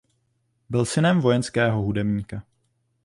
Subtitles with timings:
[0.69, 2.43] Byl synem vojenského hudebníka.